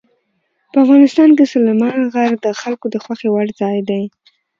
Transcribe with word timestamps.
په 0.71 0.77
افغانستان 0.83 1.29
کې 1.37 1.51
سلیمان 1.53 1.99
غر 2.13 2.31
د 2.45 2.47
خلکو 2.61 2.85
د 2.93 2.95
خوښې 3.03 3.29
وړ 3.31 3.47
ځای 3.61 3.77
دی. 3.89 4.03